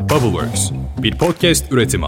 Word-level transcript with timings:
Bubbleworks, 0.00 0.70
bir 1.02 1.18
podcast 1.18 1.72
üretimi. 1.72 2.06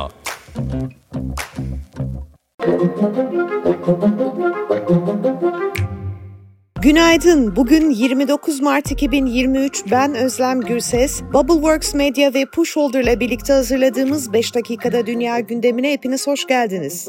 Günaydın. 6.83 7.57
Bugün 7.57 7.91
29 7.91 8.61
Mart 8.61 8.91
2023. 8.91 9.85
Ben 9.91 10.15
Özlem 10.15 10.61
Gürses. 10.61 11.23
Bubbleworks 11.23 11.95
Media 11.95 12.35
ve 12.35 12.47
Pushholder 12.55 13.01
ile 13.01 13.21
birlikte 13.21 13.53
hazırladığımız 13.53 14.33
5 14.33 14.55
dakikada 14.55 15.07
dünya 15.07 15.41
gündemine 15.41 15.93
hepiniz 15.93 16.27
hoş 16.27 16.47
geldiniz. 16.47 17.09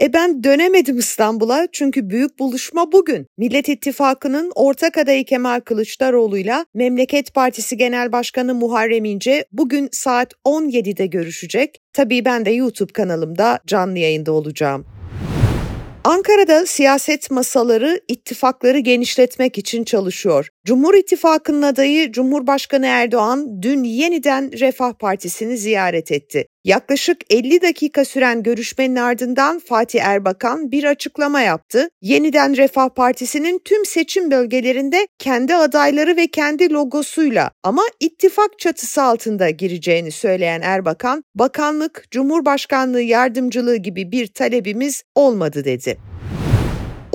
E 0.00 0.12
ben 0.12 0.44
dönemedim 0.44 0.98
İstanbul'a 0.98 1.66
çünkü 1.72 2.10
büyük 2.10 2.38
buluşma 2.38 2.92
bugün. 2.92 3.26
Millet 3.38 3.68
İttifakı'nın 3.68 4.52
ortak 4.54 4.98
adayı 4.98 5.24
Kemal 5.24 5.60
Kılıçdaroğlu'yla 5.60 6.66
Memleket 6.74 7.34
Partisi 7.34 7.76
Genel 7.76 8.12
Başkanı 8.12 8.54
Muharrem 8.54 9.04
İnce 9.04 9.44
bugün 9.52 9.88
saat 9.92 10.32
17'de 10.44 11.06
görüşecek. 11.06 11.78
Tabii 11.92 12.24
ben 12.24 12.44
de 12.44 12.50
YouTube 12.50 12.92
kanalımda 12.92 13.60
canlı 13.66 13.98
yayında 13.98 14.32
olacağım. 14.32 14.86
Ankara'da 16.04 16.66
siyaset 16.66 17.30
masaları 17.30 18.00
ittifakları 18.08 18.78
genişletmek 18.78 19.58
için 19.58 19.84
çalışıyor. 19.84 20.48
Cumhur 20.64 20.94
İttifakı'nın 20.94 21.62
adayı 21.62 22.12
Cumhurbaşkanı 22.12 22.86
Erdoğan 22.86 23.62
dün 23.62 23.82
yeniden 23.84 24.60
Refah 24.60 24.92
Partisi'ni 24.92 25.56
ziyaret 25.56 26.12
etti. 26.12 26.46
Yaklaşık 26.64 27.18
50 27.30 27.62
dakika 27.62 28.04
süren 28.04 28.42
görüşmenin 28.42 28.96
ardından 28.96 29.58
Fatih 29.58 30.02
Erbakan 30.02 30.72
bir 30.72 30.84
açıklama 30.84 31.40
yaptı. 31.40 31.88
Yeniden 32.02 32.56
Refah 32.56 32.88
Partisi'nin 32.88 33.60
tüm 33.64 33.84
seçim 33.84 34.30
bölgelerinde 34.30 35.06
kendi 35.18 35.54
adayları 35.54 36.16
ve 36.16 36.26
kendi 36.26 36.72
logosuyla 36.72 37.50
ama 37.62 37.82
ittifak 38.00 38.58
çatısı 38.58 39.02
altında 39.02 39.50
gireceğini 39.50 40.10
söyleyen 40.10 40.60
Erbakan, 40.60 41.24
bakanlık, 41.34 42.04
cumhurbaşkanlığı 42.10 43.02
yardımcılığı 43.02 43.76
gibi 43.76 44.12
bir 44.12 44.26
talebimiz 44.26 45.02
olmadı 45.14 45.64
dedi. 45.64 45.98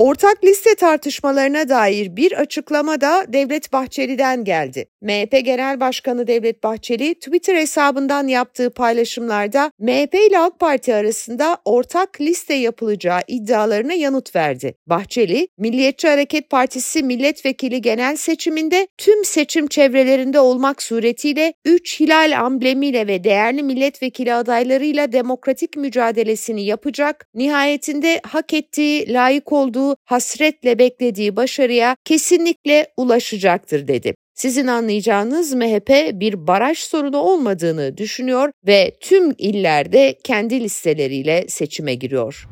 Ortak 0.00 0.44
liste 0.44 0.74
tartışmalarına 0.74 1.68
dair 1.68 2.16
bir 2.16 2.32
açıklama 2.40 3.00
da 3.00 3.24
Devlet 3.28 3.72
Bahçeli'den 3.72 4.44
geldi. 4.44 4.86
MHP 5.02 5.44
Genel 5.44 5.80
Başkanı 5.80 6.26
Devlet 6.26 6.62
Bahçeli 6.62 7.14
Twitter 7.14 7.56
hesabından 7.56 8.28
yaptığı 8.28 8.70
paylaşımlarda 8.70 9.72
MHP 9.78 10.14
ile 10.14 10.38
AK 10.38 10.60
Parti 10.60 10.94
arasında 10.94 11.58
ortak 11.64 12.20
liste 12.20 12.54
yapılacağı 12.54 13.20
iddialarına 13.28 13.92
yanıt 13.92 14.36
verdi. 14.36 14.74
Bahçeli, 14.86 15.48
Milliyetçi 15.58 16.08
Hareket 16.08 16.50
Partisi 16.50 17.02
milletvekili 17.02 17.80
genel 17.80 18.16
seçiminde 18.16 18.88
tüm 18.98 19.24
seçim 19.24 19.66
çevrelerinde 19.66 20.40
olmak 20.40 20.82
suretiyle 20.82 21.52
3 21.64 22.00
hilal 22.00 22.40
amblemiyle 22.40 23.06
ve 23.06 23.24
değerli 23.24 23.62
milletvekili 23.62 24.34
adaylarıyla 24.34 25.12
demokratik 25.12 25.76
mücadelesini 25.76 26.64
yapacak, 26.64 27.26
nihayetinde 27.34 28.20
hak 28.26 28.54
ettiği, 28.54 29.12
layık 29.12 29.52
olduğu, 29.52 29.89
hasretle 30.04 30.78
beklediği 30.78 31.36
başarıya 31.36 31.96
kesinlikle 32.04 32.86
ulaşacaktır 32.96 33.88
dedi. 33.88 34.14
Sizin 34.34 34.66
anlayacağınız 34.66 35.54
MHP 35.54 35.90
bir 36.12 36.46
baraj 36.46 36.78
sorunu 36.78 37.18
olmadığını 37.18 37.96
düşünüyor 37.96 38.50
ve 38.66 38.96
tüm 39.00 39.34
illerde 39.38 40.18
kendi 40.24 40.60
listeleriyle 40.60 41.44
seçime 41.48 41.94
giriyor. 41.94 42.46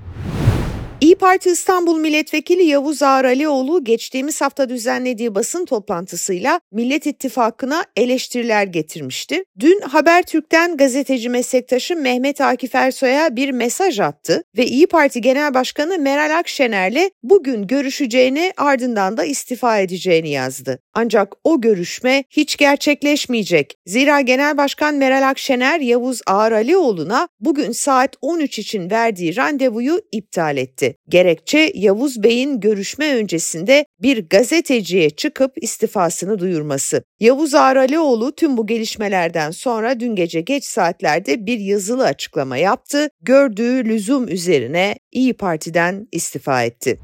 İyi 1.01 1.15
Parti 1.15 1.51
İstanbul 1.51 1.99
Milletvekili 1.99 2.65
Yavuz 2.65 3.03
Ağralioğlu 3.03 3.85
geçtiğimiz 3.85 4.41
hafta 4.41 4.69
düzenlediği 4.69 5.35
basın 5.35 5.65
toplantısıyla 5.65 6.61
Millet 6.73 7.07
İttifakı'na 7.07 7.85
eleştiriler 7.97 8.65
getirmişti. 8.65 9.45
Dün 9.61 9.81
Habertürk'ten 9.81 10.77
gazeteci 10.77 11.29
meslektaşı 11.29 11.97
Mehmet 11.97 12.41
Akif 12.41 12.75
Ersoy'a 12.75 13.37
bir 13.37 13.51
mesaj 13.51 14.01
attı 14.01 14.43
ve 14.57 14.67
İyi 14.67 14.87
Parti 14.87 15.21
Genel 15.21 15.55
Başkanı 15.55 15.99
Meral 15.99 16.39
Akşener'le 16.39 17.11
bugün 17.23 17.67
görüşeceğini 17.67 18.53
ardından 18.57 19.17
da 19.17 19.25
istifa 19.25 19.79
edeceğini 19.79 20.31
yazdı. 20.31 20.79
Ancak 20.95 21.33
o 21.45 21.61
görüşme 21.61 22.25
hiç 22.31 22.57
gerçekleşmeyecek. 22.57 23.75
Zira 23.87 24.21
Genel 24.21 24.57
Başkan 24.57 24.95
Meral 24.95 25.29
Akşener 25.29 25.81
Yavuz 25.81 26.21
Ağralioğlu'na 26.27 27.29
bugün 27.41 27.73
saat 27.73 28.17
13 28.21 28.59
için 28.59 28.91
verdiği 28.91 29.37
randevuyu 29.37 30.01
iptal 30.13 30.57
etti. 30.57 30.88
Gerekçe 31.09 31.73
Yavuz 31.75 32.23
Bey'in 32.23 32.61
görüşme 32.61 33.15
öncesinde 33.15 33.87
bir 34.03 34.29
gazeteciye 34.29 35.11
çıkıp 35.11 35.53
istifasını 35.63 36.39
duyurması. 36.39 37.03
Yavuz 37.21 37.55
Ağralioğlu 37.55 38.33
tüm 38.33 38.57
bu 38.57 38.67
gelişmelerden 38.67 39.51
sonra 39.51 40.01
dün 40.01 40.15
gece 40.15 40.41
geç 40.41 40.65
saatlerde 40.65 41.47
bir 41.47 41.59
yazılı 41.59 42.05
açıklama 42.05 42.57
yaptı. 42.57 43.09
Gördüğü 43.23 43.85
lüzum 43.85 44.29
üzerine 44.29 44.97
İyi 45.13 45.35
Parti'den 45.35 46.09
istifa 46.13 46.63
etti. 46.63 46.99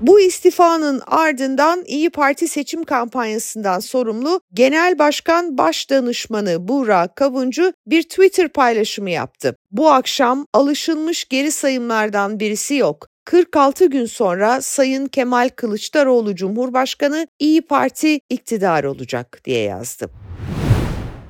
Bu 0.00 0.20
istifanın 0.20 1.02
ardından 1.06 1.84
İyi 1.86 2.10
Parti 2.10 2.48
seçim 2.48 2.84
kampanyasından 2.84 3.80
sorumlu 3.80 4.40
Genel 4.54 4.98
Başkan 4.98 5.58
Başdanışmanı 5.58 6.68
Buğra 6.68 7.08
Kavuncu 7.08 7.72
bir 7.86 8.02
Twitter 8.02 8.48
paylaşımı 8.48 9.10
yaptı. 9.10 9.56
Bu 9.72 9.90
akşam 9.90 10.46
alışılmış 10.52 11.24
geri 11.28 11.50
sayımlardan 11.50 12.40
birisi 12.40 12.74
yok. 12.74 13.08
46 13.24 13.86
gün 13.86 14.06
sonra 14.06 14.60
Sayın 14.60 15.06
Kemal 15.06 15.48
Kılıçdaroğlu 15.56 16.34
Cumhurbaşkanı 16.34 17.26
İyi 17.38 17.62
Parti 17.62 18.20
iktidar 18.30 18.84
olacak 18.84 19.40
diye 19.44 19.62
yazdı. 19.62 20.10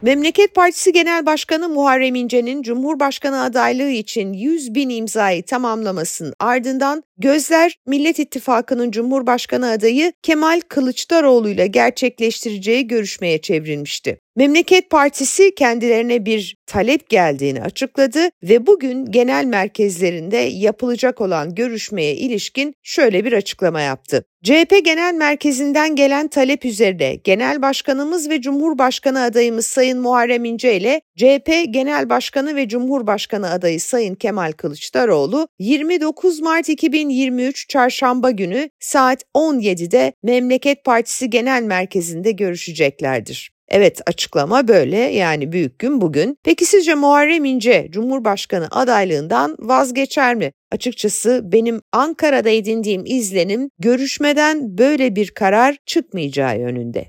Memleket 0.04 0.54
Partisi 0.54 0.92
Genel 0.92 1.26
Başkanı 1.26 1.68
Muharrem 1.68 2.14
İnce'nin 2.14 2.62
Cumhurbaşkanı 2.62 3.42
adaylığı 3.42 3.90
için 3.90 4.32
100 4.32 4.74
bin 4.74 4.88
imzayı 4.88 5.42
tamamlamasının 5.42 6.34
ardından 6.38 7.02
gözler 7.18 7.78
Millet 7.86 8.18
İttifakı'nın 8.18 8.90
Cumhurbaşkanı 8.90 9.70
adayı 9.70 10.12
Kemal 10.22 10.60
Kılıçdaroğlu 10.68 11.48
ile 11.48 11.66
gerçekleştireceği 11.66 12.86
görüşmeye 12.86 13.40
çevrilmişti. 13.40 14.18
Memleket 14.36 14.90
Partisi 14.90 15.54
kendilerine 15.54 16.26
bir 16.26 16.56
talep 16.66 17.08
geldiğini 17.08 17.62
açıkladı 17.62 18.28
ve 18.42 18.66
bugün 18.66 19.06
genel 19.06 19.44
merkezlerinde 19.44 20.36
yapılacak 20.36 21.20
olan 21.20 21.54
görüşmeye 21.54 22.14
ilişkin 22.16 22.74
şöyle 22.82 23.24
bir 23.24 23.32
açıklama 23.32 23.80
yaptı. 23.80 24.24
CHP 24.44 24.84
Genel 24.84 25.14
Merkezi'nden 25.14 25.96
gelen 25.96 26.28
talep 26.28 26.64
üzerine 26.64 27.14
Genel 27.14 27.62
Başkanımız 27.62 28.30
ve 28.30 28.40
Cumhurbaşkanı 28.40 29.22
adayımız 29.22 29.66
Sayın 29.66 30.00
Muharrem 30.00 30.44
İnce 30.44 30.76
ile 30.76 31.00
CHP 31.16 31.64
Genel 31.70 32.08
Başkanı 32.08 32.56
ve 32.56 32.68
Cumhurbaşkanı 32.68 33.50
adayı 33.50 33.80
Sayın 33.80 34.14
Kemal 34.14 34.52
Kılıçdaroğlu 34.52 35.48
29 35.58 36.40
Mart 36.40 36.68
2023 37.04 37.68
Çarşamba 37.68 38.30
günü 38.30 38.70
saat 38.80 39.22
17'de 39.34 40.12
Memleket 40.22 40.84
Partisi 40.84 41.30
Genel 41.30 41.62
Merkezi'nde 41.62 42.32
görüşeceklerdir. 42.32 43.50
Evet 43.68 44.00
açıklama 44.06 44.68
böyle 44.68 44.96
yani 44.96 45.52
büyük 45.52 45.78
gün 45.78 46.00
bugün. 46.00 46.38
Peki 46.44 46.64
sizce 46.64 46.94
Muharrem 46.94 47.44
İnce 47.44 47.88
Cumhurbaşkanı 47.90 48.68
adaylığından 48.70 49.56
vazgeçer 49.58 50.34
mi? 50.34 50.52
Açıkçası 50.72 51.40
benim 51.44 51.80
Ankara'da 51.92 52.50
edindiğim 52.50 53.02
izlenim 53.06 53.70
görüşmeden 53.78 54.78
böyle 54.78 55.16
bir 55.16 55.30
karar 55.30 55.76
çıkmayacağı 55.86 56.58
yönünde. 56.58 57.06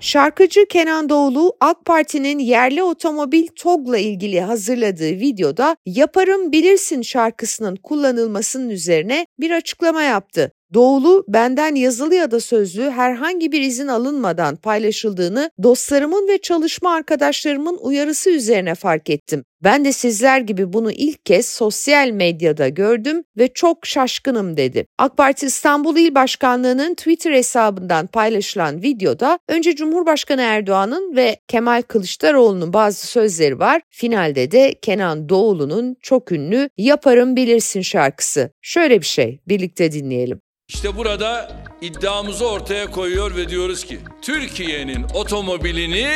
Şarkıcı 0.00 0.66
Kenan 0.66 1.08
Doğulu 1.08 1.56
AK 1.60 1.84
Parti'nin 1.84 2.38
yerli 2.38 2.82
otomobil 2.82 3.46
TOG'la 3.46 3.98
ilgili 3.98 4.40
hazırladığı 4.40 5.10
videoda 5.10 5.76
Yaparım 5.86 6.52
Bilirsin 6.52 7.02
şarkısının 7.02 7.76
kullanılmasının 7.76 8.70
üzerine 8.70 9.26
bir 9.40 9.50
açıklama 9.50 10.02
yaptı. 10.02 10.52
Doğulu 10.74 11.24
benden 11.28 11.74
yazılı 11.74 12.14
ya 12.14 12.30
da 12.30 12.40
sözlü 12.40 12.90
herhangi 12.90 13.52
bir 13.52 13.60
izin 13.60 13.88
alınmadan 13.88 14.56
paylaşıldığını 14.56 15.50
dostlarımın 15.62 16.28
ve 16.28 16.38
çalışma 16.38 16.94
arkadaşlarımın 16.94 17.78
uyarısı 17.80 18.30
üzerine 18.30 18.74
fark 18.74 19.10
ettim. 19.10 19.44
Ben 19.64 19.84
de 19.84 19.92
sizler 19.92 20.40
gibi 20.40 20.72
bunu 20.72 20.92
ilk 20.92 21.26
kez 21.26 21.48
sosyal 21.48 22.10
medyada 22.10 22.68
gördüm 22.68 23.24
ve 23.38 23.48
çok 23.48 23.86
şaşkınım 23.86 24.56
dedi. 24.56 24.86
AK 24.98 25.16
Parti 25.16 25.46
İstanbul 25.46 25.96
İl 25.96 26.14
Başkanlığı'nın 26.14 26.94
Twitter 26.94 27.32
hesabından 27.32 28.06
paylaşılan 28.06 28.82
videoda 28.82 29.38
önce 29.48 29.74
Cumhurbaşkanı 29.74 30.42
Erdoğan'ın 30.42 31.16
ve 31.16 31.36
Kemal 31.48 31.82
Kılıçdaroğlu'nun 31.82 32.72
bazı 32.72 33.06
sözleri 33.06 33.58
var. 33.58 33.82
Finalde 33.90 34.50
de 34.50 34.74
Kenan 34.82 35.28
Doğulu'nun 35.28 35.96
çok 36.02 36.32
ünlü 36.32 36.68
Yaparım 36.76 37.36
Bilirsin 37.36 37.80
şarkısı. 37.80 38.50
Şöyle 38.62 39.00
bir 39.00 39.06
şey 39.06 39.40
birlikte 39.48 39.92
dinleyelim. 39.92 40.40
İşte 40.68 40.96
burada 40.96 41.52
iddiamızı 41.80 42.46
ortaya 42.48 42.90
koyuyor 42.90 43.36
ve 43.36 43.48
diyoruz 43.48 43.84
ki 43.84 43.98
Türkiye'nin 44.22 45.04
otomobilini 45.14 46.08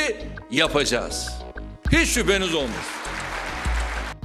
yapacağız. 0.50 1.30
Hiç 1.92 2.08
şüpheniz 2.08 2.54
olmasın. 2.54 2.99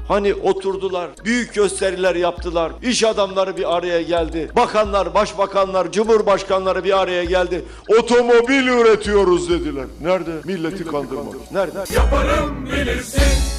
Hani 0.08 0.34
oturdular, 0.34 1.10
büyük 1.26 1.54
gösteriler 1.54 2.16
yaptılar, 2.16 2.72
iş 2.84 3.04
adamları 3.04 3.58
bir 3.58 3.76
araya 3.76 4.02
geldi, 4.02 4.52
bakanlar, 4.56 5.14
başbakanlar, 5.14 5.92
cumhurbaşkanları 5.92 6.84
bir 6.84 7.00
araya 7.02 7.24
geldi. 7.24 7.66
Otomobil 8.00 8.68
üretiyoruz 8.68 9.50
dediler. 9.50 9.86
Nerede? 10.02 10.32
Milleti 10.46 10.86
kandırmak. 10.86 11.52
Nerede? 11.52 11.94
Yaparım 11.96 12.66
bilirsin. 12.66 13.55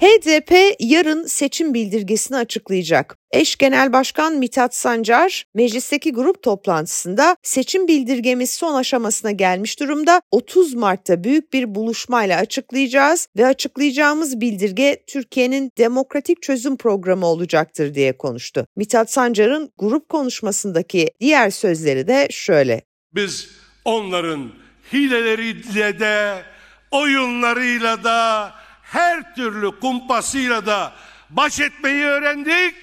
HDP 0.00 0.76
yarın 0.80 1.26
seçim 1.26 1.74
bildirgesini 1.74 2.36
açıklayacak. 2.36 3.16
Eş 3.32 3.56
Genel 3.56 3.92
Başkan 3.92 4.34
Mithat 4.34 4.74
Sancar, 4.74 5.44
meclisteki 5.54 6.12
grup 6.12 6.42
toplantısında 6.42 7.36
seçim 7.42 7.88
bildirgemiz 7.88 8.50
son 8.50 8.74
aşamasına 8.74 9.30
gelmiş 9.30 9.80
durumda. 9.80 10.22
30 10.30 10.74
Mart'ta 10.74 11.24
büyük 11.24 11.52
bir 11.52 11.74
buluşmayla 11.74 12.38
açıklayacağız 12.38 13.28
ve 13.36 13.46
açıklayacağımız 13.46 14.40
bildirge 14.40 15.02
Türkiye'nin 15.06 15.70
demokratik 15.78 16.42
çözüm 16.42 16.76
programı 16.76 17.26
olacaktır 17.26 17.94
diye 17.94 18.16
konuştu. 18.16 18.66
Mithat 18.76 19.12
Sancar'ın 19.12 19.70
grup 19.78 20.08
konuşmasındaki 20.08 21.10
diğer 21.20 21.50
sözleri 21.50 22.08
de 22.08 22.28
şöyle. 22.30 22.82
Biz 23.14 23.48
onların 23.84 24.50
hileleriyle 24.92 26.00
de 26.00 26.42
oyunlarıyla 26.90 28.04
da 28.04 28.52
her 28.92 29.34
türlü 29.34 29.80
kumpasıyla 29.80 30.66
da 30.66 30.92
baş 31.30 31.60
etmeyi 31.60 32.04
öğrendik. 32.04 32.74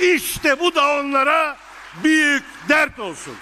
İşte 0.00 0.60
bu 0.60 0.74
da 0.74 0.98
onlara 1.00 1.56
büyük 2.04 2.44
dert 2.68 2.98
olsun. 2.98 3.36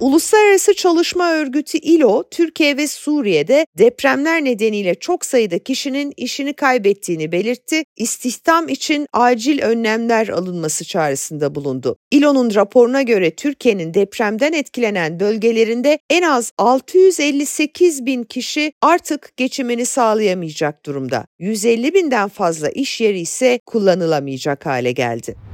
Uluslararası 0.00 0.74
Çalışma 0.74 1.32
Örgütü 1.32 1.78
ILO, 1.78 2.24
Türkiye 2.30 2.76
ve 2.76 2.86
Suriye'de 2.86 3.66
depremler 3.78 4.44
nedeniyle 4.44 4.94
çok 4.94 5.24
sayıda 5.24 5.58
kişinin 5.58 6.12
işini 6.16 6.52
kaybettiğini 6.52 7.32
belirtti. 7.32 7.84
İstihdam 7.96 8.68
için 8.68 9.06
acil 9.12 9.62
önlemler 9.62 10.28
alınması 10.28 10.84
çağrısında 10.84 11.54
bulundu. 11.54 11.96
ILO'nun 12.10 12.54
raporuna 12.54 13.02
göre 13.02 13.30
Türkiye'nin 13.30 13.94
depremden 13.94 14.52
etkilenen 14.52 15.20
bölgelerinde 15.20 15.98
en 16.10 16.22
az 16.22 16.52
658 16.58 18.06
bin 18.06 18.22
kişi 18.22 18.72
artık 18.82 19.36
geçimini 19.36 19.86
sağlayamayacak 19.86 20.86
durumda. 20.86 21.26
150 21.38 21.94
binden 21.94 22.28
fazla 22.28 22.68
iş 22.68 23.00
yeri 23.00 23.20
ise 23.20 23.60
kullanılamayacak 23.66 24.66
hale 24.66 24.92
geldi. 24.92 25.47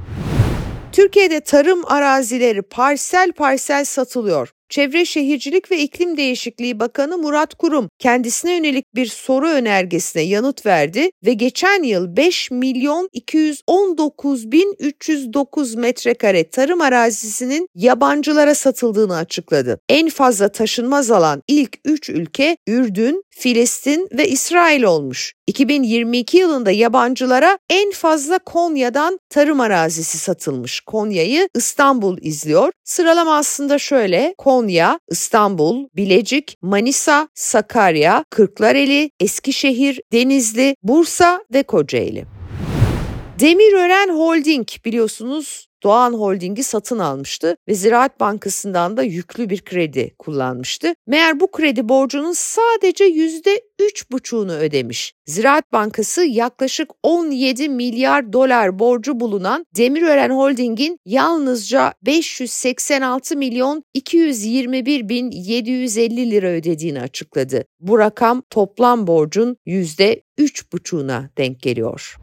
Türkiye'de 0.95 1.39
tarım 1.39 1.85
arazileri 1.85 2.61
parsel 2.61 3.31
parsel 3.31 3.85
satılıyor. 3.85 4.54
Çevre 4.69 5.05
Şehircilik 5.05 5.71
ve 5.71 5.77
İklim 5.77 6.17
Değişikliği 6.17 6.79
Bakanı 6.79 7.17
Murat 7.17 7.55
Kurum 7.55 7.89
kendisine 7.99 8.53
yönelik 8.53 8.95
bir 8.95 9.05
soru 9.05 9.47
önergesine 9.47 10.21
yanıt 10.23 10.65
verdi 10.65 11.09
ve 11.25 11.33
geçen 11.33 11.83
yıl 11.83 12.17
5 12.17 12.51
milyon 12.51 13.09
219 13.13 14.51
bin 14.51 14.75
309 14.79 15.75
metrekare 15.75 16.49
tarım 16.49 16.81
arazisinin 16.81 17.67
yabancılara 17.75 18.55
satıldığını 18.55 19.15
açıkladı. 19.15 19.79
En 19.89 20.09
fazla 20.09 20.49
taşınmaz 20.49 21.11
alan 21.11 21.43
ilk 21.47 21.77
3 21.85 22.09
ülke 22.09 22.57
Ürdün, 22.67 23.23
Filistin 23.29 24.07
ve 24.11 24.27
İsrail 24.27 24.83
olmuş. 24.83 25.33
2022 25.47 26.37
yılında 26.37 26.71
yabancılara 26.71 27.57
en 27.69 27.91
fazla 27.91 28.39
Konya'dan 28.39 29.19
tarım 29.29 29.59
arazisi 29.59 30.17
satılmış. 30.17 30.81
Konya'yı 30.81 31.49
İstanbul 31.55 32.17
izliyor. 32.21 32.71
Sıralama 32.83 33.37
aslında 33.37 33.79
şöyle. 33.79 34.35
Konya, 34.37 34.54
İstanbul, 35.11 35.87
Bilecik, 35.95 36.57
Manisa, 36.61 37.27
Sakarya, 37.33 38.25
Kırklareli, 38.29 39.11
Eskişehir, 39.19 40.01
Denizli, 40.13 40.75
Bursa 40.83 41.43
ve 41.53 41.63
Kocaeli. 41.63 42.25
Demirören 43.39 44.09
Holding 44.09 44.67
biliyorsunuz 44.85 45.67
Doğan 45.85 46.13
Holding'i 46.13 46.63
satın 46.63 46.99
almıştı 46.99 47.57
ve 47.67 47.73
Ziraat 47.73 48.19
Bankası'ndan 48.19 48.97
da 48.97 49.03
yüklü 49.03 49.49
bir 49.49 49.61
kredi 49.61 50.15
kullanmıştı. 50.19 50.93
Meğer 51.07 51.39
bu 51.39 51.51
kredi 51.51 51.89
borcunun 51.89 52.33
sadece 52.33 53.03
yüzde 53.03 53.61
üç 53.79 54.11
buçuğunu 54.11 54.53
ödemiş. 54.53 55.13
Ziraat 55.25 55.73
Bankası 55.73 56.23
yaklaşık 56.25 56.89
17 57.03 57.69
milyar 57.69 58.33
dolar 58.33 58.79
borcu 58.79 59.19
bulunan 59.19 59.65
Demirören 59.75 60.29
Holding'in 60.29 60.99
yalnızca 61.05 61.93
586 62.01 63.37
milyon 63.37 63.83
221 63.93 65.09
bin 65.09 65.31
750 65.31 66.31
lira 66.31 66.47
ödediğini 66.47 67.01
açıkladı. 67.01 67.65
Bu 67.79 67.99
rakam 67.99 68.41
toplam 68.49 69.07
borcun 69.07 69.57
yüzde 69.65 70.21
üç 70.37 70.73
buçuğuna 70.73 71.29
denk 71.37 71.61
geliyor. 71.61 72.15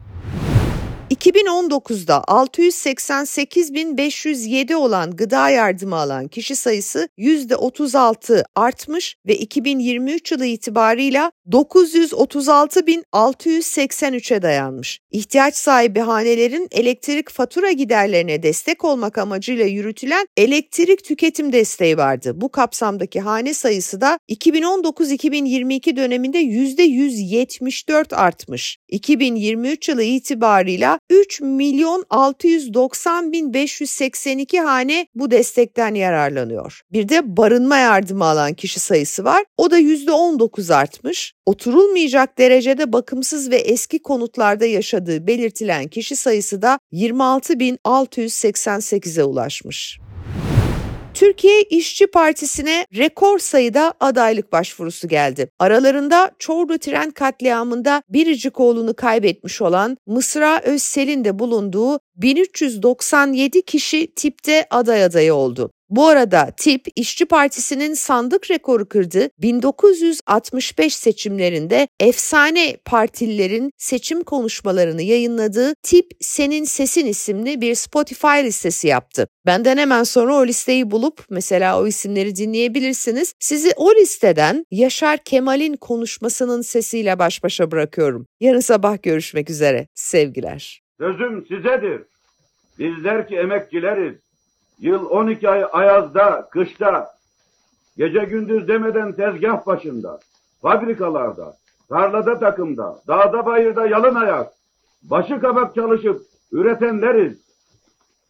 2019'da 1.11 2.23
688.507 2.27 4.75
olan 4.75 5.11
gıda 5.11 5.49
yardımı 5.49 5.95
alan 5.95 6.27
kişi 6.27 6.55
sayısı 6.55 7.09
%36 7.17 8.43
artmış 8.55 9.15
ve 9.27 9.35
2023 9.35 10.31
yılı 10.31 10.45
itibarıyla 10.45 11.31
936.683'e 11.51 14.41
dayanmış. 14.41 14.99
İhtiyaç 15.11 15.55
sahibi 15.55 15.99
hanelerin 15.99 16.67
elektrik 16.71 17.29
fatura 17.29 17.71
giderlerine 17.71 18.43
destek 18.43 18.83
olmak 18.83 19.17
amacıyla 19.17 19.65
yürütülen 19.65 20.27
elektrik 20.37 21.03
tüketim 21.03 21.53
desteği 21.53 21.97
vardı. 21.97 22.31
Bu 22.35 22.49
kapsamdaki 22.49 23.19
hane 23.19 23.53
sayısı 23.53 24.01
da 24.01 24.19
2019-2022 24.29 25.95
döneminde 25.95 26.43
%174 26.43 28.15
artmış. 28.15 28.77
2023 28.89 29.89
yılı 29.89 30.03
itibarıyla 30.03 30.99
3 31.09 31.41
milyon 31.41 32.05
690 32.09 33.31
bin 33.31 33.53
582 33.53 34.59
hane 34.59 35.07
bu 35.15 35.31
destekten 35.31 35.95
yararlanıyor. 35.95 36.81
Bir 36.91 37.09
de 37.09 37.37
barınma 37.37 37.77
yardımı 37.77 38.25
alan 38.25 38.53
kişi 38.53 38.79
sayısı 38.79 39.23
var. 39.23 39.45
O 39.57 39.71
da 39.71 39.79
%19 39.79 40.73
artmış. 40.73 41.33
Oturulmayacak 41.45 42.37
derecede 42.37 42.93
bakımsız 42.93 43.51
ve 43.51 43.57
eski 43.57 43.99
konutlarda 43.99 44.65
yaşadığı 44.65 45.27
belirtilen 45.27 45.87
kişi 45.87 46.15
sayısı 46.15 46.61
da 46.61 46.79
26.688'e 46.93 49.23
ulaşmış. 49.23 49.99
Türkiye 51.13 51.61
İşçi 51.61 52.07
Partisi'ne 52.07 52.85
rekor 52.97 53.39
sayıda 53.39 53.93
adaylık 53.99 54.51
başvurusu 54.51 55.07
geldi. 55.07 55.49
Aralarında 55.59 56.31
Çorlu 56.39 56.77
tren 56.77 57.11
katliamında 57.11 58.03
biricik 58.09 58.59
oğlunu 58.59 58.93
kaybetmiş 58.93 59.61
olan 59.61 59.97
Mısra 60.07 60.61
Özsel'in 60.63 61.25
de 61.25 61.39
bulunduğu 61.39 61.99
1397 62.15 63.61
kişi 63.65 64.13
tipte 64.15 64.67
aday 64.69 65.03
adayı 65.03 65.33
oldu. 65.33 65.71
Bu 65.95 66.07
arada 66.07 66.51
TİP 66.57 66.87
İşçi 66.95 67.25
Partisi'nin 67.25 67.93
sandık 67.93 68.51
rekoru 68.51 68.89
kırdı. 68.89 69.29
1965 69.41 70.95
seçimlerinde 70.95 71.87
efsane 71.99 72.77
partililerin 72.85 73.71
seçim 73.77 74.23
konuşmalarını 74.23 75.01
yayınladığı 75.01 75.73
Tip 75.83 76.11
Senin 76.21 76.63
Sesin 76.63 77.05
isimli 77.05 77.61
bir 77.61 77.75
Spotify 77.75 78.43
listesi 78.43 78.87
yaptı. 78.87 79.27
Benden 79.45 79.77
hemen 79.77 80.03
sonra 80.03 80.35
o 80.35 80.45
listeyi 80.47 80.91
bulup 80.91 81.25
mesela 81.29 81.81
o 81.81 81.87
isimleri 81.87 82.35
dinleyebilirsiniz. 82.35 83.33
Sizi 83.39 83.71
o 83.75 83.95
listeden 83.95 84.65
Yaşar 84.71 85.23
Kemal'in 85.23 85.75
konuşmasının 85.75 86.61
sesiyle 86.61 87.19
baş 87.19 87.43
başa 87.43 87.71
bırakıyorum. 87.71 88.25
Yarın 88.39 88.59
sabah 88.59 89.03
görüşmek 89.03 89.49
üzere. 89.49 89.87
Sevgiler. 89.95 90.82
Sözüm 90.97 91.45
sizedir. 91.45 92.03
Bizler 92.79 93.27
ki 93.27 93.35
emekçileriz. 93.35 94.15
Yıl 94.79 95.05
12 95.05 95.49
ay 95.49 95.65
ayazda, 95.71 96.49
kışta, 96.51 97.13
gece 97.97 98.19
gündüz 98.19 98.67
demeden 98.67 99.13
tezgah 99.13 99.65
başında, 99.65 100.19
fabrikalarda, 100.61 101.55
tarlada 101.89 102.39
takımda, 102.39 102.99
dağda 103.07 103.45
bayırda 103.45 103.87
yalın 103.87 104.15
ayak, 104.15 104.53
başı 105.03 105.39
kabak 105.39 105.75
çalışıp 105.75 106.21
üretenleriz. 106.51 107.43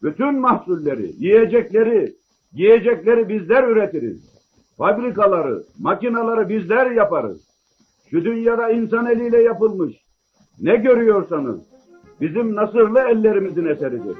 Bütün 0.02 0.38
mahsulleri, 0.40 1.12
yiyecekleri, 1.18 2.14
giyecekleri 2.54 3.28
bizler 3.28 3.64
üretiriz. 3.64 4.34
Fabrikaları, 4.78 5.64
makinaları 5.78 6.48
bizler 6.48 6.90
yaparız. 6.90 7.40
Şu 8.10 8.24
dünyada 8.24 8.70
insan 8.70 9.06
eliyle 9.06 9.42
yapılmış. 9.42 9.96
Ne 10.60 10.76
görüyorsanız 10.76 11.73
bizim 12.20 12.56
nasırlı 12.56 13.00
ellerimizin 13.00 13.66
eseridir. 13.66 14.16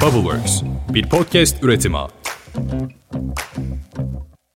Bubbleworks, 0.00 0.62
bir 0.94 1.08
podcast 1.08 1.64
üretimi. 1.64 1.98